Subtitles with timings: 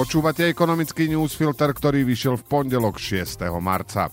[0.00, 3.36] Počúvate ekonomický newsfilter, ktorý vyšiel v pondelok 6.
[3.60, 4.08] marca.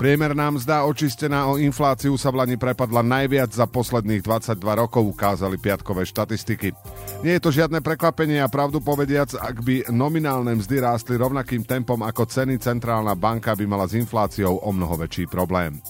[0.00, 5.60] Priemerná mzda očistená o infláciu sa v Lani prepadla najviac za posledných 22 rokov, ukázali
[5.60, 6.72] piatkové štatistiky.
[7.20, 12.00] Nie je to žiadne prekvapenie a pravdu povediac, ak by nominálne mzdy rástli rovnakým tempom
[12.00, 15.84] ako ceny, centrálna banka by mala s infláciou o mnoho väčší problém.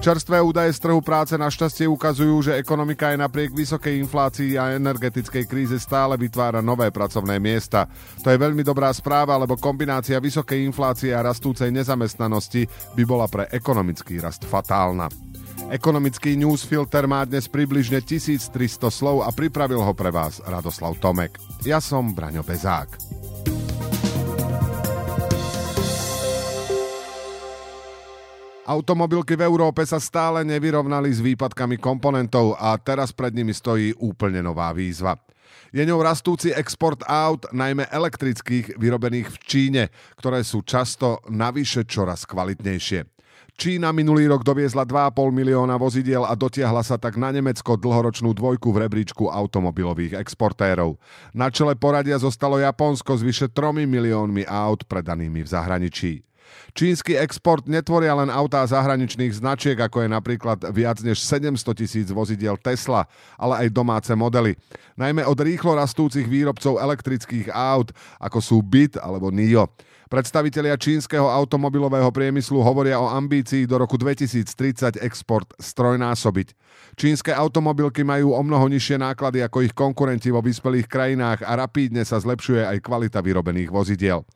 [0.00, 5.44] Čerstvé údaje z trhu práce našťastie ukazujú, že ekonomika aj napriek vysokej inflácii a energetickej
[5.44, 7.84] kríze stále vytvára nové pracovné miesta.
[8.24, 12.64] To je veľmi dobrá správa, lebo kombinácia vysokej inflácie a rastúcej nezamestnanosti
[12.96, 15.12] by bola pre ekonomický rast fatálna.
[15.68, 18.56] Ekonomický newsfilter má dnes približne 1300
[18.88, 21.36] slov a pripravil ho pre vás Radoslav Tomek.
[21.68, 23.19] Ja som Braňo Bezák.
[28.70, 34.38] Automobilky v Európe sa stále nevyrovnali s výpadkami komponentov a teraz pred nimi stojí úplne
[34.46, 35.18] nová výzva.
[35.74, 39.82] Je ňou rastúci export aut, najmä elektrických, vyrobených v Číne,
[40.14, 43.10] ktoré sú často navyše čoraz kvalitnejšie.
[43.58, 48.70] Čína minulý rok doviezla 2,5 milióna vozidiel a dotiahla sa tak na Nemecko dlhoročnú dvojku
[48.70, 50.94] v rebríčku automobilových exportérov.
[51.34, 56.29] Na čele poradia zostalo Japonsko s vyše 3 miliónmi aut predanými v zahraničí.
[56.72, 62.54] Čínsky export netvoria len autá zahraničných značiek, ako je napríklad viac než 700 tisíc vozidiel
[62.60, 63.06] Tesla,
[63.36, 64.54] ale aj domáce modely.
[64.94, 67.90] Najmä od rýchlo rastúcich výrobcov elektrických aut,
[68.22, 69.70] ako sú BIT alebo NIO.
[70.10, 76.50] Predstavitelia čínskeho automobilového priemyslu hovoria o ambícii do roku 2030 export strojnásobiť.
[76.98, 82.02] Čínske automobilky majú o mnoho nižšie náklady ako ich konkurenti vo vyspelých krajinách a rapídne
[82.02, 84.26] sa zlepšuje aj kvalita vyrobených vozidiel.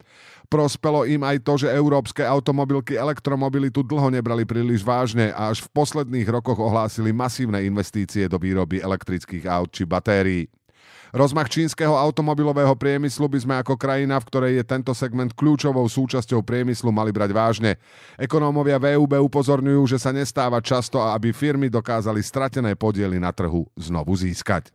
[0.55, 5.75] Prospelo im aj to, že európske automobilky elektromobilitu dlho nebrali príliš vážne a až v
[5.75, 10.47] posledných rokoch ohlásili masívne investície do výroby elektrických aut či batérií.
[11.11, 16.47] Rozmach čínskeho automobilového priemyslu by sme ako krajina, v ktorej je tento segment kľúčovou súčasťou
[16.47, 17.75] priemyslu, mali brať vážne.
[18.15, 24.15] Ekonómovia VUB upozorňujú, že sa nestáva často, aby firmy dokázali stratené podiely na trhu znovu
[24.15, 24.71] získať.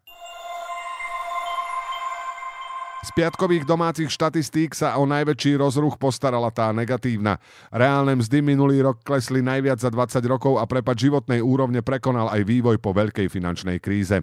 [2.99, 7.39] Z piatkových domácich štatistík sa o najväčší rozruch postarala tá negatívna.
[7.71, 12.43] Reálne mzdy minulý rok klesli najviac za 20 rokov a prepad životnej úrovne prekonal aj
[12.43, 14.19] vývoj po veľkej finančnej kríze.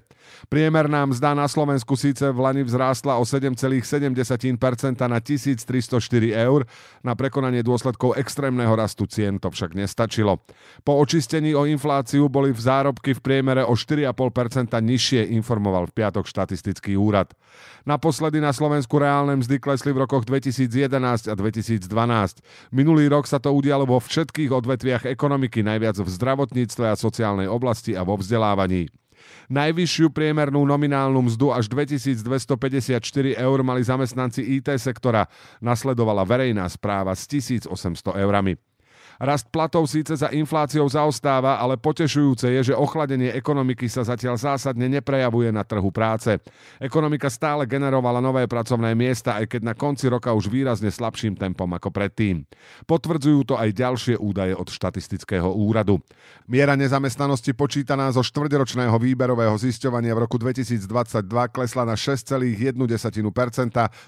[0.52, 3.56] Priemerná mzda na Slovensku síce v Lani vzrástla o 7,7%
[5.08, 5.56] na 1304
[6.36, 6.68] eur,
[7.00, 10.44] na prekonanie dôsledkov extrémneho rastu cien to však nestačilo.
[10.84, 16.28] Po očistení o infláciu boli v zárobky v priemere o 4,5% nižšie, informoval v piatok
[16.28, 17.32] štatistický úrad.
[17.88, 21.86] Naposledy na Slovensku Slovensku reálne mzdy klesli v rokoch 2011 a 2012.
[22.74, 27.94] Minulý rok sa to udialo vo všetkých odvetviach ekonomiky, najviac v zdravotníctve a sociálnej oblasti
[27.94, 28.90] a vo vzdelávaní.
[29.54, 32.98] Najvyššiu priemernú nominálnu mzdu až 2254
[33.38, 35.30] eur mali zamestnanci IT sektora,
[35.62, 37.70] nasledovala verejná správa s 1800
[38.18, 38.58] eurami.
[39.16, 44.92] Rast platov síce za infláciou zaostáva, ale potešujúce je, že ochladenie ekonomiky sa zatiaľ zásadne
[44.92, 46.36] neprejavuje na trhu práce.
[46.76, 51.68] Ekonomika stále generovala nové pracovné miesta, aj keď na konci roka už výrazne slabším tempom
[51.72, 52.44] ako predtým.
[52.84, 55.96] Potvrdzujú to aj ďalšie údaje od štatistického úradu.
[56.44, 60.84] Miera nezamestnanosti počítaná zo štvrťročného výberového zisťovania v roku 2022
[61.56, 62.52] klesla na 6,1%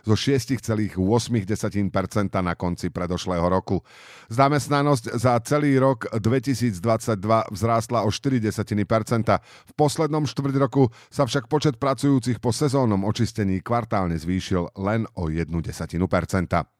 [0.04, 1.00] zo 6,8%
[2.44, 3.80] na konci predošlého roku.
[4.28, 6.74] Zamestnanosť Nezamestnanosť za celý rok 2022
[7.54, 9.38] vzrástla o 0,4%.
[9.38, 15.30] V poslednom štvrť roku sa však počet pracujúcich po sezónnom očistení kvartálne zvýšil len o
[15.30, 16.77] 1%.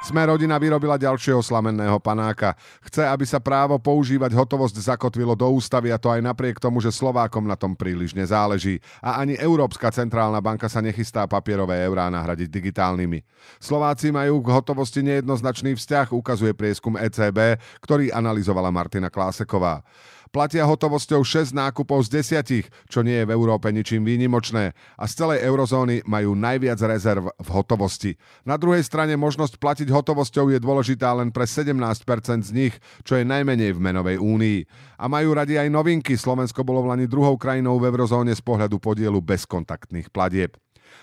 [0.00, 2.56] Sme rodina vyrobila ďalšieho slamenného panáka.
[2.88, 6.88] Chce, aby sa právo používať hotovosť zakotvilo do ústavy a to aj napriek tomu, že
[6.88, 8.80] Slovákom na tom príliš nezáleží.
[9.04, 13.20] A ani Európska centrálna banka sa nechystá papierové eurá nahradiť digitálnymi.
[13.60, 19.84] Slováci majú k hotovosti nejednoznačný vzťah, ukazuje prieskum ECB, ktorý analyzovala Martina Kláseková.
[20.30, 25.12] Platia hotovosťou 6 nákupov z 10, čo nie je v Európe ničím výnimočné a z
[25.18, 28.14] celej eurozóny majú najviac rezerv v hotovosti.
[28.46, 33.26] Na druhej strane možnosť platiť hotovosťou je dôležitá len pre 17% z nich, čo je
[33.26, 34.58] najmenej v menovej únii.
[35.02, 36.14] A majú radi aj novinky.
[36.14, 40.54] Slovensko bolo v Lani druhou krajinou v eurozóne z pohľadu podielu bezkontaktných platieb.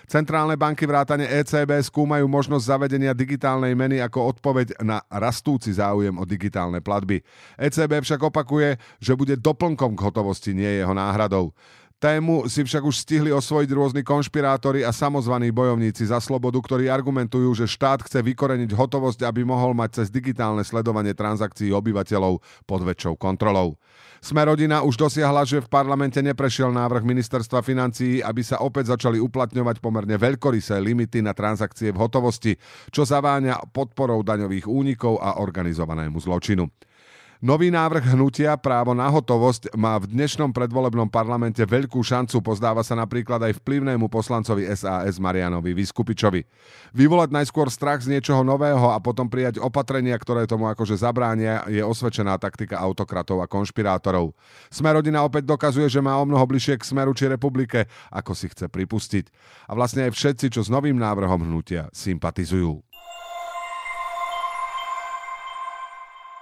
[0.08, 6.24] Centrálne banky vrátane ECB skúmajú možnosť zavedenia digitálnej meny ako odpoveď na rastúci záujem o
[6.24, 7.20] digitálne platby.
[7.60, 11.52] ECB však opakuje, že bude doplnkom k hotovosti, nie jeho náhradou.
[11.98, 17.50] Tému si však už stihli osvojiť rôzni konšpirátori a samozvaní bojovníci za slobodu, ktorí argumentujú,
[17.58, 22.38] že štát chce vykoreniť hotovosť, aby mohol mať cez digitálne sledovanie transakcií obyvateľov
[22.70, 23.74] pod väčšou kontrolou.
[24.22, 29.18] Sme rodina už dosiahla, že v parlamente neprešiel návrh ministerstva financií, aby sa opäť začali
[29.18, 32.54] uplatňovať pomerne veľkorysé limity na transakcie v hotovosti,
[32.94, 36.70] čo zaváňa podporou daňových únikov a organizovanému zločinu.
[37.38, 42.98] Nový návrh hnutia právo na hotovosť má v dnešnom predvolebnom parlamente veľkú šancu, pozdáva sa
[42.98, 46.42] napríklad aj vplyvnému poslancovi SAS Marianovi Vyskupičovi.
[46.98, 51.78] Vyvolať najskôr strach z niečoho nového a potom prijať opatrenia, ktoré tomu akože zabránia, je
[51.78, 54.34] osvedčená taktika autokratov a konšpirátorov.
[54.66, 58.50] Smer rodina opäť dokazuje, že má o mnoho bližšie k Smeru či republike, ako si
[58.50, 59.30] chce pripustiť.
[59.70, 62.87] A vlastne aj všetci, čo s novým návrhom hnutia sympatizujú.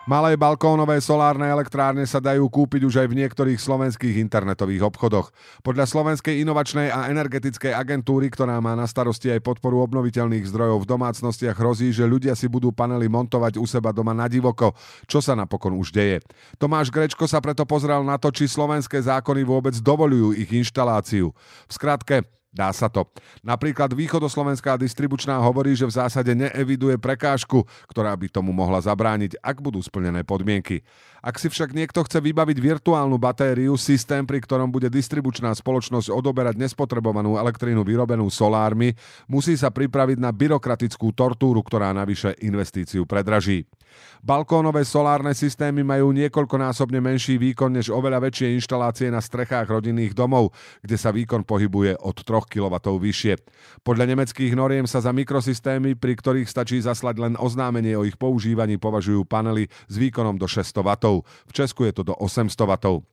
[0.06, 5.34] Malé balkónové solárne elektrárne sa dajú kúpiť už aj v niektorých slovenských internetových obchodoch.
[5.66, 10.90] Podľa Slovenskej inovačnej a energetickej agentúry, ktorá má na starosti aj podporu obnoviteľných zdrojov v
[10.94, 14.78] domácnostiach, hrozí, že ľudia si budú panely montovať u seba doma na divoko,
[15.10, 16.22] čo sa napokon už deje.
[16.54, 21.34] Tomáš Grečko sa preto pozrel na to, či slovenské zákony vôbec dovolujú ich inštaláciu.
[21.66, 22.22] V skratke,
[22.56, 23.04] Dá sa to.
[23.44, 29.60] Napríklad východoslovenská distribučná hovorí, že v zásade neeviduje prekážku, ktorá by tomu mohla zabrániť, ak
[29.60, 30.80] budú splnené podmienky.
[31.20, 36.56] Ak si však niekto chce vybaviť virtuálnu batériu, systém, pri ktorom bude distribučná spoločnosť odoberať
[36.56, 38.96] nespotrebovanú elektrínu vyrobenú solármi,
[39.28, 43.68] musí sa pripraviť na byrokratickú tortúru, ktorá navyše investíciu predraží.
[44.22, 50.52] Balkónové solárne systémy majú niekoľkonásobne menší výkon než oveľa väčšie inštalácie na strechách rodinných domov,
[50.82, 53.34] kde sa výkon pohybuje od 3 kW vyššie.
[53.82, 58.78] Podľa nemeckých noriem sa za mikrosystémy, pri ktorých stačí zaslať len oznámenie o ich používaní,
[58.80, 60.90] považujú panely s výkonom do 600 W.
[61.22, 63.04] V Česku je to do 800 W.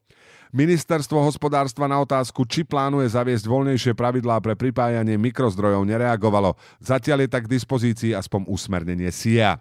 [0.53, 6.53] Ministerstvo hospodárstva na otázku, či plánuje zaviesť voľnejšie pravidlá pre pripájanie mikrozdrojov, nereagovalo.
[6.77, 9.57] Zatiaľ je tak k dispozícii aspoň usmernenie SIA.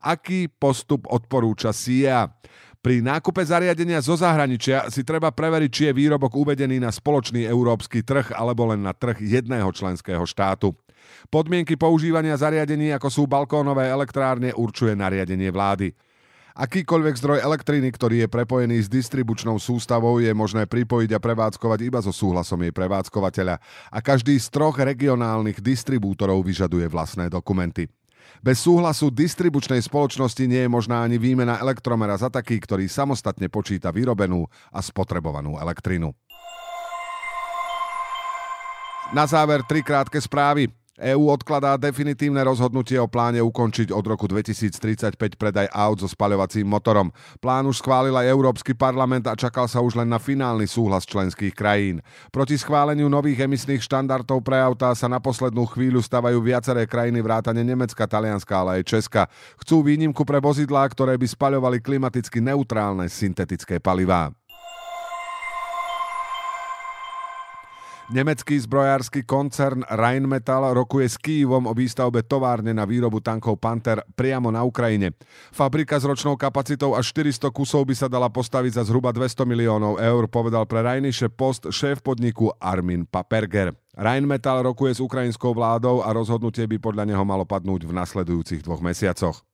[0.00, 2.32] Aký postup odporúča SIA?
[2.80, 8.00] Pri nákupe zariadenia zo zahraničia si treba preveriť, či je výrobok uvedený na spoločný európsky
[8.00, 10.72] trh alebo len na trh jedného členského štátu.
[11.28, 15.92] Podmienky používania zariadení, ako sú balkónové elektrárne, určuje nariadenie vlády.
[16.56, 22.00] Akýkoľvek zdroj elektriny, ktorý je prepojený s distribučnou sústavou, je možné pripojiť a prevádzkovať iba
[22.00, 23.60] so súhlasom jej prevádzkovateľa
[23.92, 27.92] a každý z troch regionálnych distribútorov vyžaduje vlastné dokumenty.
[28.40, 33.92] Bez súhlasu distribučnej spoločnosti nie je možná ani výmena elektromera za taký, ktorý samostatne počíta
[33.92, 36.16] vyrobenú a spotrebovanú elektrinu.
[39.10, 40.79] Na záver tri krátke správy.
[41.00, 47.08] EÚ odkladá definitívne rozhodnutie o pláne ukončiť od roku 2035 predaj aut so spaľovacím motorom.
[47.40, 51.56] Plán už schválil aj Európsky parlament a čakal sa už len na finálny súhlas členských
[51.56, 52.04] krajín.
[52.28, 57.64] Proti schváleniu nových emisných štandardov pre autá sa na poslednú chvíľu stavajú viaceré krajiny vrátane
[57.64, 59.22] Nemecka, Talianska, ale aj Česka.
[59.64, 64.28] Chcú výnimku pre vozidlá, ktoré by spaľovali klimaticky neutrálne syntetické palivá.
[68.10, 74.50] Nemecký zbrojársky koncern Rheinmetall rokuje s Kývom o výstavbe továrne na výrobu tankov Panther priamo
[74.50, 75.14] na Ukrajine.
[75.54, 80.02] Fabrika s ročnou kapacitou až 400 kusov by sa dala postaviť za zhruba 200 miliónov
[80.02, 83.78] eur, povedal pre Rheinische Post šéf podniku Armin Paperger.
[83.94, 88.82] Rheinmetall rokuje s ukrajinskou vládou a rozhodnutie by podľa neho malo padnúť v nasledujúcich dvoch
[88.82, 89.46] mesiacoch.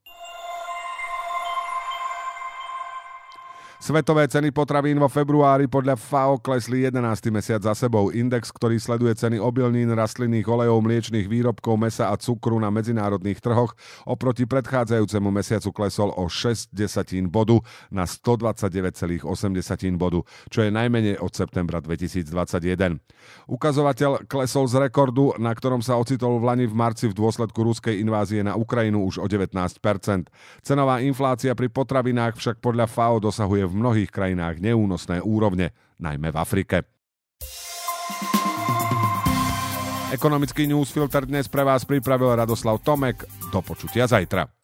[3.76, 7.28] Svetové ceny potravín vo februári podľa FAO klesli 11.
[7.28, 8.08] mesiac za sebou.
[8.08, 13.76] Index, ktorý sleduje ceny obilnín, rastlinných olejov, mliečných výrobkov, mesa a cukru na medzinárodných trhoch,
[14.08, 17.60] oproti predchádzajúcemu mesiacu klesol o 6 desatín bodu
[17.92, 19.28] na 129,8
[20.00, 22.32] bodu, čo je najmenej od septembra 2021.
[23.44, 28.00] Ukazovateľ klesol z rekordu, na ktorom sa ocitol v Lani v marci v dôsledku ruskej
[28.00, 29.68] invázie na Ukrajinu už o 19%.
[30.64, 36.40] Cenová inflácia pri potravinách však podľa FAO dosahuje v mnohých krajinách neúnosné úrovne, najmä v
[36.40, 36.76] Afrike.
[40.14, 43.26] Ekonomický newsfilter dnes pre vás pripravil Radoslav Tomek.
[43.50, 44.55] Do počutia zajtra.